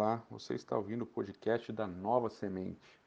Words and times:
Olá, 0.00 0.24
você 0.30 0.54
está 0.54 0.76
ouvindo 0.76 1.02
o 1.02 1.06
podcast 1.06 1.72
da 1.72 1.84
Nova 1.84 2.30
Semente. 2.30 3.00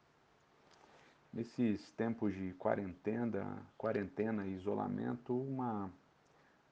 Nesses 1.32 1.90
tempos 1.92 2.34
de 2.34 2.52
quarentena, 2.52 3.66
quarentena 3.78 4.46
e 4.46 4.56
isolamento, 4.56 5.34
uma, 5.34 5.90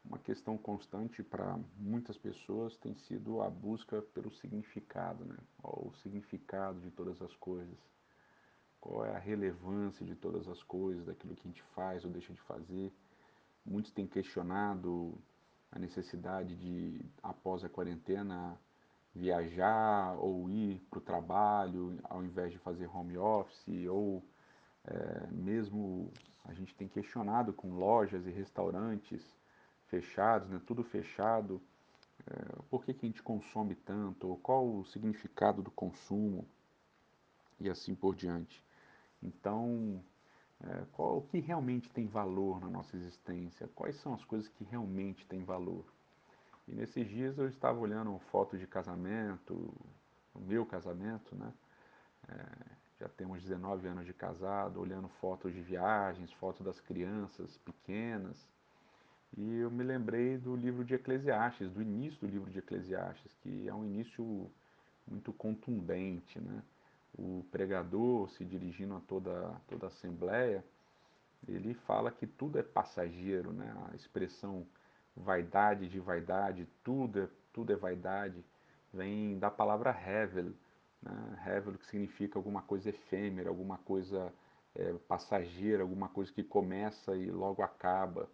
uma 0.04 0.18
questão 0.18 0.58
constante 0.58 1.22
para 1.22 1.58
muitas 1.78 2.18
pessoas 2.18 2.76
tem 2.76 2.94
sido 2.94 3.40
a 3.40 3.48
busca 3.48 4.02
pelo 4.12 4.30
significado, 4.30 5.24
né? 5.24 5.38
o 5.62 5.90
significado 6.02 6.78
de 6.80 6.90
todas 6.90 7.22
as 7.22 7.34
coisas. 7.36 7.78
Qual 8.78 9.06
é 9.06 9.16
a 9.16 9.18
relevância 9.18 10.04
de 10.04 10.14
todas 10.14 10.46
as 10.48 10.62
coisas, 10.62 11.06
daquilo 11.06 11.34
que 11.34 11.48
a 11.48 11.50
gente 11.50 11.62
faz 11.74 12.04
ou 12.04 12.10
deixa 12.10 12.34
de 12.34 12.42
fazer. 12.42 12.92
Muitos 13.64 13.90
têm 13.90 14.06
questionado 14.06 15.14
a 15.72 15.78
necessidade 15.78 16.54
de, 16.56 17.00
após 17.22 17.64
a 17.64 17.70
quarentena, 17.70 18.60
viajar 19.14 20.16
ou 20.18 20.48
ir 20.48 20.80
para 20.88 20.98
o 20.98 21.02
trabalho 21.02 21.98
ao 22.04 22.24
invés 22.24 22.52
de 22.52 22.58
fazer 22.58 22.86
home 22.86 23.18
office 23.18 23.86
ou 23.88 24.22
é, 24.84 25.26
mesmo 25.30 26.12
a 26.44 26.54
gente 26.54 26.74
tem 26.74 26.88
questionado 26.88 27.52
com 27.52 27.74
lojas 27.74 28.26
e 28.26 28.30
restaurantes 28.30 29.22
fechados, 29.86 30.48
né, 30.48 30.60
tudo 30.66 30.82
fechado, 30.82 31.60
é, 32.26 32.62
por 32.70 32.84
que, 32.84 32.94
que 32.94 33.06
a 33.06 33.08
gente 33.08 33.22
consome 33.22 33.74
tanto, 33.74 34.38
qual 34.42 34.66
o 34.66 34.84
significado 34.86 35.62
do 35.62 35.70
consumo 35.70 36.46
e 37.58 37.68
assim 37.68 37.94
por 37.94 38.14
diante. 38.14 38.64
Então, 39.22 40.02
é, 40.62 40.84
qual 40.92 41.18
o 41.18 41.22
que 41.22 41.40
realmente 41.40 41.90
tem 41.90 42.06
valor 42.06 42.60
na 42.60 42.68
nossa 42.68 42.96
existência? 42.96 43.68
Quais 43.74 43.96
são 43.96 44.14
as 44.14 44.24
coisas 44.24 44.48
que 44.48 44.64
realmente 44.64 45.26
têm 45.26 45.44
valor? 45.44 45.84
E 46.70 46.74
nesses 46.74 47.08
dias 47.08 47.36
eu 47.36 47.48
estava 47.48 47.80
olhando 47.80 48.16
fotos 48.30 48.60
de 48.60 48.66
casamento, 48.66 49.54
o 50.32 50.38
meu 50.38 50.64
casamento, 50.64 51.34
né? 51.34 51.52
É, 52.28 52.46
já 53.00 53.08
temos 53.08 53.42
19 53.42 53.88
anos 53.88 54.06
de 54.06 54.12
casado, 54.12 54.80
olhando 54.80 55.08
fotos 55.08 55.52
de 55.52 55.60
viagens, 55.60 56.32
fotos 56.34 56.64
das 56.64 56.80
crianças 56.80 57.58
pequenas. 57.58 58.46
E 59.36 59.56
eu 59.58 59.70
me 59.70 59.82
lembrei 59.82 60.38
do 60.38 60.54
livro 60.54 60.84
de 60.84 60.94
Eclesiastes, 60.94 61.68
do 61.72 61.82
início 61.82 62.20
do 62.20 62.26
livro 62.28 62.48
de 62.48 62.60
Eclesiastes, 62.60 63.32
que 63.42 63.66
é 63.66 63.74
um 63.74 63.84
início 63.84 64.48
muito 65.08 65.32
contundente, 65.32 66.38
né? 66.38 66.62
O 67.18 67.44
pregador, 67.50 68.30
se 68.30 68.44
dirigindo 68.44 68.94
a 68.94 69.00
toda, 69.00 69.60
toda 69.66 69.86
a 69.86 69.88
assembleia, 69.88 70.64
ele 71.48 71.74
fala 71.74 72.12
que 72.12 72.28
tudo 72.28 72.60
é 72.60 72.62
passageiro, 72.62 73.52
né? 73.52 73.74
A 73.90 73.96
expressão 73.96 74.64
vaidade 75.16 75.88
de 75.88 76.00
vaidade, 76.00 76.68
tudo 76.82 77.20
é, 77.20 77.28
tudo 77.52 77.72
é 77.72 77.76
vaidade, 77.76 78.44
vem 78.92 79.38
da 79.38 79.50
palavra 79.50 79.90
hevel, 79.90 80.52
né? 81.02 81.42
hevel 81.46 81.74
que 81.74 81.86
significa 81.86 82.38
alguma 82.38 82.62
coisa 82.62 82.90
efêmera, 82.90 83.48
alguma 83.48 83.78
coisa 83.78 84.32
é, 84.74 84.92
passageira, 85.08 85.82
alguma 85.82 86.08
coisa 86.08 86.32
que 86.32 86.42
começa 86.42 87.16
e 87.16 87.30
logo 87.30 87.62
acaba. 87.62 88.28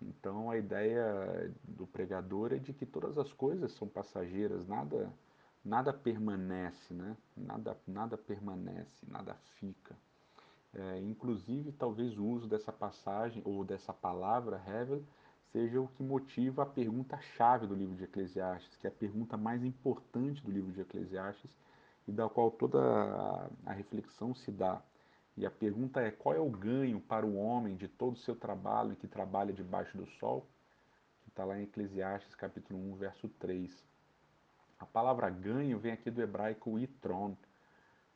Então 0.00 0.50
a 0.50 0.58
ideia 0.58 1.52
do 1.62 1.86
pregador 1.86 2.52
é 2.52 2.58
de 2.58 2.72
que 2.72 2.84
todas 2.84 3.16
as 3.18 3.32
coisas 3.32 3.72
são 3.72 3.88
passageiras, 3.88 4.66
nada 4.66 5.12
nada 5.64 5.94
permanece, 5.94 6.92
né? 6.92 7.16
Nada 7.36 7.76
nada 7.86 8.18
permanece, 8.18 9.06
nada 9.08 9.34
fica. 9.58 9.96
É, 10.74 10.98
inclusive 11.00 11.72
talvez 11.72 12.18
o 12.18 12.24
uso 12.24 12.48
dessa 12.48 12.72
passagem 12.72 13.40
ou 13.44 13.64
dessa 13.64 13.92
palavra 13.92 14.60
hevel 14.66 15.02
seja 15.54 15.80
o 15.80 15.86
que 15.86 16.02
motiva 16.02 16.64
a 16.64 16.66
pergunta-chave 16.66 17.64
do 17.64 17.76
livro 17.76 17.94
de 17.94 18.02
Eclesiastes, 18.02 18.76
que 18.76 18.88
é 18.88 18.90
a 18.90 18.92
pergunta 18.92 19.36
mais 19.36 19.62
importante 19.62 20.42
do 20.42 20.50
livro 20.50 20.72
de 20.72 20.80
Eclesiastes 20.80 21.56
e 22.08 22.12
da 22.12 22.28
qual 22.28 22.50
toda 22.50 22.80
a, 23.64 23.72
reflexão 23.72 24.34
se 24.34 24.50
dá. 24.50 24.82
E 25.36 25.46
a 25.46 25.50
pergunta 25.52 26.00
é: 26.00 26.10
qual 26.10 26.34
é 26.34 26.40
o 26.40 26.50
ganho 26.50 27.00
para 27.00 27.24
o 27.24 27.36
homem 27.36 27.76
de 27.76 27.86
todo 27.86 28.14
o 28.14 28.18
seu 28.18 28.34
trabalho 28.34 28.96
que 28.96 29.06
trabalha 29.06 29.52
debaixo 29.52 29.96
do 29.96 30.06
sol? 30.18 30.44
Que 31.22 31.28
está 31.28 31.44
lá 31.44 31.56
em 31.56 31.62
Eclesiastes 31.62 32.34
capítulo 32.34 32.76
1, 32.92 32.96
verso 32.96 33.28
3. 33.28 33.70
A 34.80 34.86
palavra 34.86 35.30
ganho 35.30 35.78
vem 35.78 35.92
aqui 35.92 36.10
do 36.10 36.20
hebraico 36.20 36.80
itron, 36.80 37.36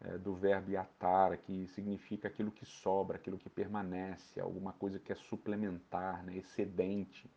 é, 0.00 0.16
do 0.18 0.34
verbo 0.34 0.70
yatar, 0.70 1.36
que 1.38 1.66
significa 1.68 2.28
aquilo 2.28 2.50
que 2.50 2.64
sobra, 2.64 3.16
aquilo 3.16 3.38
que 3.38 3.48
permanece, 3.48 4.40
alguma 4.40 4.72
coisa 4.72 4.98
que 4.98 5.12
é 5.12 5.14
suplementar, 5.14 6.24
né, 6.24 6.36
excedente, 6.36 7.30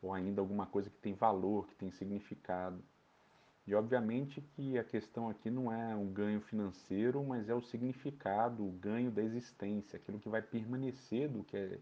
ou 0.00 0.12
ainda 0.12 0.40
alguma 0.40 0.66
coisa 0.66 0.88
que 0.88 0.98
tem 0.98 1.14
valor, 1.14 1.66
que 1.66 1.74
tem 1.74 1.90
significado. 1.90 2.82
E 3.66 3.74
obviamente 3.74 4.40
que 4.40 4.78
a 4.78 4.84
questão 4.84 5.28
aqui 5.28 5.50
não 5.50 5.72
é 5.72 5.96
um 5.96 6.06
ganho 6.06 6.40
financeiro, 6.40 7.24
mas 7.24 7.48
é 7.48 7.54
o 7.54 7.60
significado, 7.60 8.64
o 8.64 8.70
ganho 8.70 9.10
da 9.10 9.22
existência, 9.22 9.96
aquilo 9.96 10.20
que 10.20 10.28
vai 10.28 10.40
permanecer 10.40 11.28
do 11.28 11.42
que 11.42 11.56
é 11.56 11.78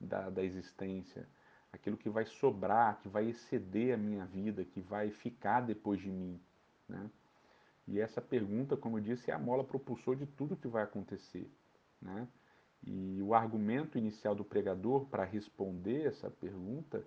da, 0.00 0.28
da 0.28 0.42
existência, 0.42 1.28
aquilo 1.72 1.96
que 1.96 2.10
vai 2.10 2.24
sobrar, 2.24 2.98
que 3.00 3.08
vai 3.08 3.28
exceder 3.28 3.94
a 3.94 3.96
minha 3.96 4.24
vida, 4.24 4.64
que 4.64 4.80
vai 4.80 5.10
ficar 5.10 5.60
depois 5.60 6.00
de 6.00 6.10
mim. 6.10 6.40
Né? 6.88 7.08
E 7.90 7.98
essa 7.98 8.20
pergunta, 8.20 8.76
como 8.76 8.98
eu 8.98 9.02
disse, 9.02 9.32
é 9.32 9.34
a 9.34 9.38
mola 9.38 9.64
propulsor 9.64 10.14
de 10.14 10.24
tudo 10.24 10.56
que 10.56 10.68
vai 10.68 10.84
acontecer. 10.84 11.50
Né? 12.00 12.28
E 12.86 13.20
o 13.20 13.34
argumento 13.34 13.98
inicial 13.98 14.32
do 14.32 14.44
pregador 14.44 15.06
para 15.06 15.24
responder 15.24 16.06
essa 16.06 16.30
pergunta 16.30 17.04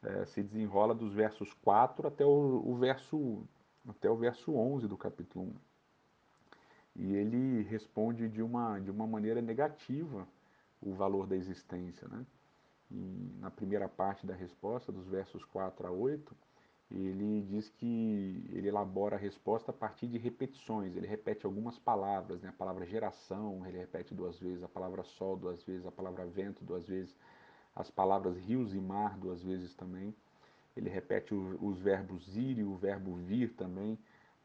é, 0.00 0.24
se 0.26 0.40
desenrola 0.40 0.94
dos 0.94 1.12
versos 1.12 1.52
4 1.54 2.06
até 2.06 2.24
o, 2.24 2.62
o, 2.64 2.76
verso, 2.76 3.42
até 3.88 4.08
o 4.08 4.16
verso 4.16 4.54
11 4.54 4.86
do 4.86 4.96
capítulo 4.96 5.46
1. 5.46 5.54
E 6.94 7.14
ele 7.16 7.62
responde 7.62 8.28
de 8.28 8.42
uma, 8.42 8.78
de 8.78 8.92
uma 8.92 9.08
maneira 9.08 9.42
negativa 9.42 10.28
o 10.80 10.94
valor 10.94 11.26
da 11.26 11.34
existência. 11.34 12.06
Né? 12.06 12.24
E 12.92 13.34
na 13.40 13.50
primeira 13.50 13.88
parte 13.88 14.24
da 14.24 14.34
resposta, 14.34 14.92
dos 14.92 15.08
versos 15.08 15.44
4 15.46 15.84
a 15.84 15.90
8, 15.90 16.32
ele 16.94 17.42
diz 17.42 17.70
que 17.70 18.44
ele 18.52 18.68
elabora 18.68 19.16
a 19.16 19.18
resposta 19.18 19.70
a 19.70 19.74
partir 19.74 20.06
de 20.06 20.18
repetições. 20.18 20.94
Ele 20.94 21.06
repete 21.06 21.46
algumas 21.46 21.78
palavras, 21.78 22.42
né? 22.42 22.50
a 22.50 22.52
palavra 22.52 22.84
geração, 22.84 23.66
ele 23.66 23.78
repete 23.78 24.14
duas 24.14 24.38
vezes, 24.38 24.62
a 24.62 24.68
palavra 24.68 25.02
sol 25.02 25.36
duas 25.36 25.62
vezes, 25.62 25.86
a 25.86 25.90
palavra 25.90 26.26
vento 26.26 26.62
duas 26.64 26.86
vezes, 26.86 27.16
as 27.74 27.90
palavras 27.90 28.36
rios 28.36 28.74
e 28.74 28.78
mar 28.78 29.16
duas 29.16 29.42
vezes 29.42 29.74
também. 29.74 30.14
Ele 30.76 30.90
repete 30.90 31.34
os 31.34 31.78
verbos 31.80 32.36
ir 32.36 32.58
e 32.58 32.64
o 32.64 32.74
verbo 32.76 33.14
vir 33.14 33.52
também 33.54 33.98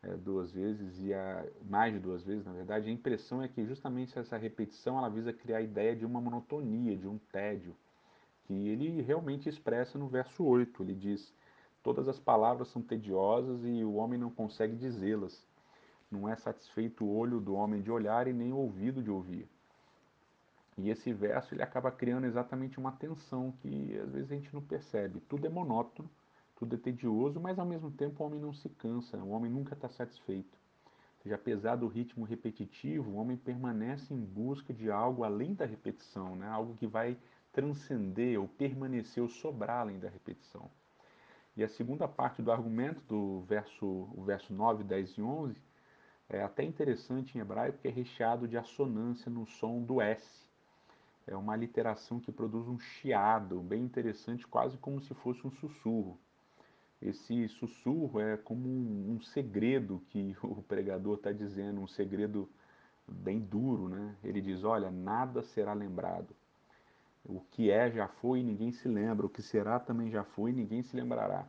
é, 0.03 0.15
duas 0.15 0.51
vezes, 0.51 0.99
e 0.99 1.13
a, 1.13 1.45
mais 1.69 1.93
de 1.93 1.99
duas 1.99 2.23
vezes, 2.23 2.45
na 2.45 2.53
verdade. 2.53 2.89
A 2.89 2.93
impressão 2.93 3.41
é 3.41 3.47
que 3.47 3.65
justamente 3.65 4.17
essa 4.17 4.37
repetição 4.37 4.97
ela 4.97 5.09
visa 5.09 5.33
criar 5.33 5.57
a 5.57 5.61
ideia 5.61 5.95
de 5.95 6.05
uma 6.05 6.21
monotonia, 6.21 6.95
de 6.95 7.07
um 7.07 7.17
tédio, 7.31 7.75
que 8.45 8.53
ele 8.53 9.01
realmente 9.01 9.49
expressa 9.49 9.97
no 9.97 10.07
verso 10.07 10.43
8. 10.43 10.83
Ele 10.83 10.93
diz 10.93 11.33
Todas 11.87 12.09
as 12.09 12.19
palavras 12.19 12.67
são 12.67 12.81
tediosas 12.81 13.63
e 13.63 13.81
o 13.81 13.93
homem 13.93 14.19
não 14.19 14.29
consegue 14.29 14.75
dizê-las. 14.75 15.47
Não 16.11 16.27
é 16.27 16.35
satisfeito 16.35 17.05
o 17.05 17.15
olho 17.15 17.39
do 17.39 17.53
homem 17.55 17.81
de 17.81 17.89
olhar 17.89 18.27
e 18.27 18.33
nem 18.33 18.51
o 18.51 18.57
ouvido 18.57 19.01
de 19.01 19.09
ouvir. 19.09 19.47
E 20.77 20.89
esse 20.89 21.13
verso 21.13 21.55
ele 21.55 21.63
acaba 21.63 21.89
criando 21.89 22.25
exatamente 22.25 22.77
uma 22.77 22.91
tensão 22.91 23.53
que 23.61 23.97
às 23.99 24.11
vezes 24.11 24.29
a 24.29 24.35
gente 24.35 24.53
não 24.53 24.61
percebe. 24.61 25.21
Tudo 25.29 25.47
é 25.47 25.49
monótono, 25.49 26.09
tudo 26.57 26.75
é 26.75 26.77
tedioso, 26.77 27.39
mas 27.39 27.57
ao 27.57 27.65
mesmo 27.65 27.89
tempo 27.89 28.21
o 28.21 28.27
homem 28.27 28.41
não 28.41 28.51
se 28.51 28.67
cansa, 28.67 29.15
o 29.19 29.29
homem 29.29 29.49
nunca 29.49 29.73
está 29.73 29.87
satisfeito. 29.87 30.57
Ou 30.83 31.23
seja, 31.23 31.35
apesar 31.35 31.77
do 31.77 31.87
ritmo 31.87 32.25
repetitivo, 32.25 33.11
o 33.11 33.15
homem 33.15 33.37
permanece 33.37 34.13
em 34.13 34.19
busca 34.19 34.73
de 34.73 34.91
algo 34.91 35.23
além 35.23 35.53
da 35.53 35.65
repetição, 35.65 36.35
né? 36.35 36.49
algo 36.49 36.75
que 36.75 36.85
vai 36.85 37.17
transcender 37.53 38.37
ou 38.37 38.45
permanecer 38.45 39.23
ou 39.23 39.29
sobrar 39.29 39.79
além 39.79 39.97
da 39.99 40.09
repetição. 40.09 40.69
E 41.57 41.63
a 41.63 41.67
segunda 41.67 42.07
parte 42.07 42.39
do 42.39 42.51
argumento, 42.51 43.01
do 43.07 43.41
verso, 43.41 43.83
o 43.83 44.23
verso 44.23 44.53
9, 44.53 44.83
10 44.83 45.17
e 45.17 45.21
11, 45.23 45.57
é 46.29 46.43
até 46.43 46.63
interessante 46.63 47.35
em 47.35 47.41
hebraico, 47.41 47.77
porque 47.77 47.87
é 47.87 47.91
recheado 47.91 48.47
de 48.47 48.55
assonância 48.55 49.31
no 49.31 49.47
som 49.47 49.81
do 49.81 49.99
S. 49.99 50.47
É 51.25 51.35
uma 51.35 51.55
literação 51.55 52.19
que 52.19 52.31
produz 52.31 52.67
um 52.67 52.77
chiado 52.77 53.59
bem 53.59 53.81
interessante, 53.83 54.45
quase 54.45 54.77
como 54.77 55.01
se 55.01 55.15
fosse 55.15 55.47
um 55.47 55.51
sussurro. 55.51 56.19
Esse 57.01 57.47
sussurro 57.47 58.19
é 58.19 58.37
como 58.37 58.69
um, 58.69 59.15
um 59.15 59.21
segredo 59.21 60.03
que 60.09 60.37
o 60.43 60.61
pregador 60.61 61.15
está 61.15 61.31
dizendo, 61.31 61.81
um 61.81 61.87
segredo 61.87 62.47
bem 63.07 63.39
duro, 63.39 63.89
né? 63.89 64.15
Ele 64.23 64.41
diz: 64.41 64.63
Olha, 64.63 64.91
nada 64.91 65.41
será 65.41 65.73
lembrado. 65.73 66.35
O 67.27 67.41
que 67.51 67.69
é 67.69 67.91
já 67.91 68.07
foi 68.07 68.39
e 68.39 68.43
ninguém 68.43 68.71
se 68.71 68.87
lembra, 68.87 69.25
o 69.25 69.29
que 69.29 69.41
será 69.43 69.79
também 69.79 70.09
já 70.09 70.23
foi 70.23 70.49
e 70.51 70.53
ninguém 70.53 70.81
se 70.81 70.95
lembrará. 70.95 71.47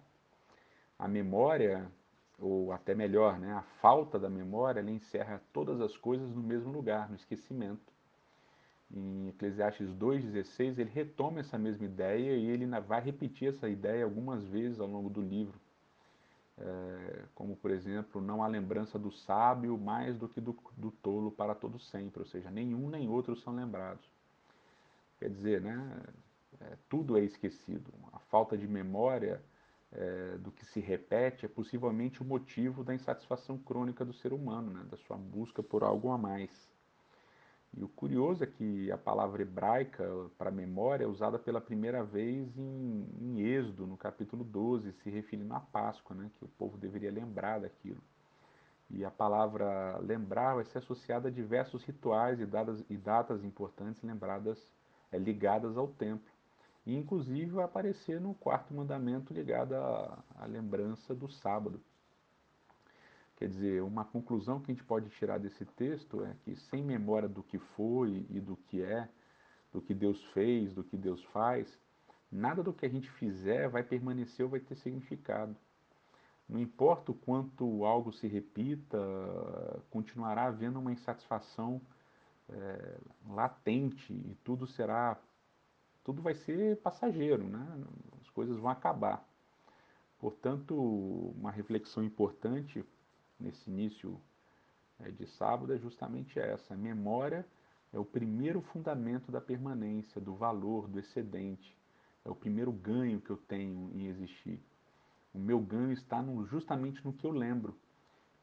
A 0.99 1.09
memória, 1.09 1.91
ou 2.39 2.73
até 2.73 2.95
melhor, 2.95 3.39
né, 3.39 3.53
a 3.55 3.63
falta 3.81 4.19
da 4.19 4.29
memória, 4.29 4.81
ela 4.81 4.91
encerra 4.91 5.43
todas 5.53 5.81
as 5.81 5.97
coisas 5.97 6.31
no 6.35 6.43
mesmo 6.43 6.73
lugar, 6.73 7.09
no 7.09 7.17
esquecimento. 7.17 7.93
Em 8.91 9.29
Eclesiastes 9.29 9.91
2,16, 9.95 10.79
ele 10.79 10.91
retoma 10.91 11.41
essa 11.41 11.59
mesma 11.59 11.85
ideia 11.87 12.37
e 12.37 12.47
ele 12.47 12.67
vai 12.81 13.01
repetir 13.01 13.49
essa 13.49 13.69
ideia 13.69 14.05
algumas 14.05 14.45
vezes 14.45 14.81
ao 14.81 14.89
longo 14.89 15.11
do 15.11 15.23
livro. 15.23 15.59
é, 16.59 17.25
como 17.35 17.57
por 17.57 17.71
exemplo, 17.71 18.21
não 18.21 18.43
há 18.43 18.47
lembrança 18.47 18.99
do 18.99 19.11
sábio 19.13 19.79
mais 19.79 20.17
do 20.19 20.29
que 20.29 20.41
do, 20.41 20.57
do 20.77 20.91
tolo 20.91 21.31
para 21.31 21.55
todo 21.55 21.79
sempre, 21.79 22.21
ou 22.21 22.27
seja, 22.27 22.51
nenhum 22.51 22.89
nem 22.89 23.09
outro 23.09 23.37
são 23.37 23.55
lembrados. 23.55 24.05
Quer 25.19 25.31
dizer, 25.31 25.61
né, 25.61 26.03
é, 26.61 26.77
tudo 26.89 27.17
é 27.19 27.23
esquecido. 27.23 27.93
A 28.13 28.19
falta 28.19 28.57
de 28.57 28.67
memória 28.67 29.43
é, 29.93 30.37
do 30.39 30.51
que 30.51 30.65
se 30.67 30.81
repete 30.81 31.47
é 31.47 31.49
possivelmente 31.49 32.23
o 32.23 32.25
motivo 32.25 32.85
da 32.85 32.95
insatisfação 32.95 33.59
crônica 33.59 34.05
do 34.05 34.13
ser 34.13 34.33
humano, 34.33 34.71
né, 34.73 34.85
da 34.91 34.97
sua 34.97 35.17
busca 35.17 35.63
por 35.63 35.83
algo 35.83 36.11
a 36.11 36.19
mais. 36.19 36.69
E 37.77 37.85
o 37.85 37.89
curioso 37.89 38.43
é 38.43 38.47
que 38.47 38.91
a 38.91 38.97
palavra 38.97 39.43
hebraica 39.43 40.05
para 40.39 40.51
memória 40.51 41.05
é 41.05 41.07
usada 41.07 41.39
pela 41.39 41.61
primeira 41.61 42.03
vez 42.03 42.57
em, 42.57 43.07
em 43.21 43.41
Êxodo, 43.41 43.87
no 43.87 43.97
capítulo 43.97 44.43
12, 44.43 44.93
se 44.93 45.11
referindo 45.11 45.55
à 45.55 45.61
Páscoa, 45.61 46.17
né, 46.17 46.31
que 46.35 46.45
o 46.45 46.49
povo 46.49 46.79
deveria 46.79 47.11
lembrar 47.11 47.61
daquilo. 47.61 48.03
E 48.91 49.05
a 49.05 49.11
palavra 49.11 49.99
lembrar 49.99 50.55
vai 50.55 50.65
ser 50.65 50.79
associada 50.79 51.29
a 51.29 51.31
diversos 51.31 51.85
rituais 51.85 52.41
e 52.41 52.47
datas, 52.47 52.83
e 52.89 52.97
datas 52.97 53.45
importantes 53.45 54.03
lembradas, 54.03 54.67
ligadas 55.17 55.77
ao 55.77 55.89
templo. 55.89 56.31
E 56.85 56.97
inclusive 56.97 57.53
vai 57.53 57.65
aparecer 57.65 58.21
no 58.21 58.35
quarto 58.35 58.75
mandamento 58.75 59.33
ligado 59.33 59.75
à, 59.75 60.19
à 60.37 60.47
lembrança 60.47 61.15
do 61.15 61.31
sábado. 61.31 61.81
Quer 63.37 63.49
dizer, 63.49 63.83
uma 63.83 64.05
conclusão 64.05 64.59
que 64.61 64.73
a 64.73 64.75
gente 64.75 64.85
pode 64.85 65.09
tirar 65.11 65.39
desse 65.39 65.65
texto 65.65 66.25
é 66.25 66.35
que, 66.45 66.57
sem 66.57 66.83
memória 66.83 67.29
do 67.29 67.43
que 67.43 67.59
foi 67.59 68.27
e 68.29 68.41
do 68.41 68.57
que 68.57 68.83
é, 68.83 69.09
do 69.73 69.81
que 69.81 69.95
Deus 69.95 70.21
fez, 70.33 70.75
do 70.75 70.83
que 70.83 70.97
Deus 70.97 71.23
faz, 71.27 71.79
nada 72.33 72.63
do 72.63 72.73
que 72.73 72.85
a 72.85 72.89
gente 72.89 73.09
fizer 73.13 73.69
vai 73.69 73.85
permanecer 73.85 74.45
ou 74.45 74.51
vai 74.51 74.59
ter 74.59 74.75
significado. 74.75 75.55
Não 76.49 76.59
importa 76.59 77.13
o 77.13 77.15
quanto 77.15 77.85
algo 77.85 78.13
se 78.13 78.27
repita, 78.27 78.99
continuará 79.91 80.47
havendo 80.47 80.79
uma 80.79 80.91
insatisfação 80.91 81.81
é, 82.51 82.99
latente 83.29 84.13
e 84.13 84.35
tudo 84.45 84.67
será, 84.67 85.19
tudo 86.05 86.23
vai 86.23 86.35
ser 86.35 86.77
passageiro, 86.79 87.45
né? 87.45 87.85
as 88.21 88.31
coisas 88.31 88.57
vão 88.57 88.71
acabar. 88.71 89.27
Portanto, 90.19 90.75
uma 91.37 91.51
reflexão 91.51 92.03
importante 92.03 92.85
nesse 93.39 93.71
início 93.71 94.21
é, 95.01 95.11
de 95.11 95.27
sábado 95.27 95.73
é 95.73 95.79
justamente 95.79 96.39
essa. 96.39 96.75
A 96.75 96.77
memória 96.77 97.47
é 97.93 97.99
o 97.99 98.05
primeiro 98.05 98.61
fundamento 98.61 99.31
da 99.31 99.41
permanência, 99.41 100.21
do 100.21 100.35
valor, 100.35 100.89
do 100.89 100.99
excedente. 100.99 101.77
É 102.25 102.31
o 102.31 102.35
primeiro 102.35 102.73
ganho 102.73 103.21
que 103.21 103.31
eu 103.31 103.37
tenho 103.37 103.91
em 103.95 104.07
existir. 104.07 104.61
O 105.33 105.39
meu 105.39 105.61
ganho 105.61 105.93
está 105.93 106.21
no, 106.21 106.45
justamente 106.47 107.05
no 107.05 107.13
que 107.13 107.25
eu 107.25 107.31
lembro, 107.31 107.79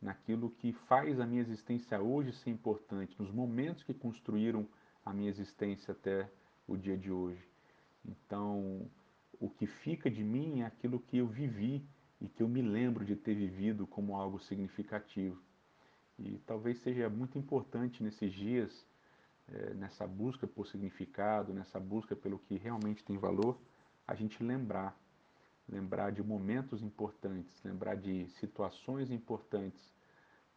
naquilo 0.05 0.51
que 0.51 0.71
faz 0.71 1.19
a 1.19 1.25
minha 1.25 1.41
existência 1.41 1.99
hoje 1.99 2.31
ser 2.31 2.51
importante, 2.51 3.19
nos 3.19 3.31
momentos 3.31 3.83
que 3.83 3.93
construíram 3.93 4.67
a 5.03 5.11
minha 5.11 5.29
existência 5.29 5.91
até 5.93 6.29
o 6.67 6.77
dia 6.77 6.95
de 6.95 7.11
hoje. 7.11 7.43
Então, 8.05 8.87
o 9.39 9.49
que 9.49 9.65
fica 9.65 10.09
de 10.09 10.23
mim 10.23 10.61
é 10.61 10.65
aquilo 10.65 10.99
que 10.99 11.17
eu 11.17 11.27
vivi 11.27 11.83
e 12.21 12.29
que 12.29 12.43
eu 12.43 12.47
me 12.47 12.61
lembro 12.61 13.03
de 13.03 13.15
ter 13.15 13.33
vivido 13.33 13.87
como 13.87 14.15
algo 14.15 14.39
significativo. 14.39 15.41
E 16.19 16.37
talvez 16.45 16.77
seja 16.79 17.09
muito 17.09 17.37
importante 17.39 18.03
nesses 18.03 18.31
dias, 18.31 18.85
é, 19.47 19.73
nessa 19.73 20.05
busca 20.05 20.45
por 20.45 20.67
significado, 20.67 21.51
nessa 21.51 21.79
busca 21.79 22.15
pelo 22.15 22.37
que 22.37 22.57
realmente 22.57 23.03
tem 23.03 23.17
valor, 23.17 23.59
a 24.07 24.13
gente 24.13 24.41
lembrar. 24.43 24.95
Lembrar 25.67 26.11
de 26.11 26.21
momentos 26.21 26.83
importantes, 26.83 27.51
lembrar 27.63 27.95
de 27.95 28.29
situações 28.39 29.09
importantes, 29.09 29.94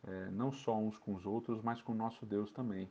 é, 0.06 0.30
não 0.30 0.52
só 0.52 0.76
uns 0.76 0.96
com 0.98 1.14
os 1.14 1.26
outros, 1.26 1.62
mas 1.62 1.80
com 1.82 1.92
o 1.92 1.96
nosso 1.96 2.24
Deus 2.24 2.50
também. 2.50 2.88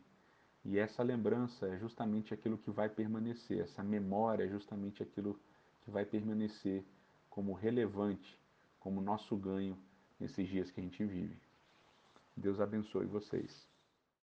E 0.65 0.77
essa 0.77 1.01
lembrança 1.01 1.67
é 1.67 1.77
justamente 1.77 2.33
aquilo 2.33 2.57
que 2.57 2.71
vai 2.71 2.89
permanecer, 2.89 3.59
essa 3.61 3.83
memória 3.83 4.43
é 4.43 4.49
justamente 4.49 5.01
aquilo 5.01 5.39
que 5.81 5.91
vai 5.91 6.05
permanecer 6.05 6.83
como 7.29 7.53
relevante 7.53 8.37
como 8.87 9.01
nosso 9.01 9.35
ganho 9.35 9.77
nesses 10.17 10.47
dias 10.47 10.71
que 10.71 10.79
a 10.79 10.83
gente 10.83 11.03
vive. 11.03 11.37
Deus 12.37 12.59
abençoe 12.59 13.05
vocês. 13.05 13.67